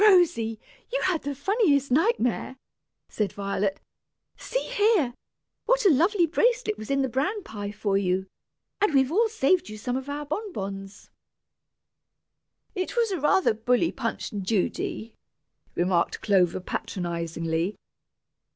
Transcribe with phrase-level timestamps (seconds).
[0.03, 0.59] "Rosy,
[0.91, 2.55] you had the funniest nightmare!"
[3.07, 3.79] said Violet;
[4.35, 5.13] "see here,
[5.67, 8.25] what a lovely bracelet was in the bran pie for you,
[8.81, 11.11] and we've all saved you some of our bonbons."
[12.73, 15.13] "It was rather a bully Punch and Judy,"
[15.75, 17.77] remarked Clover, patronizingly.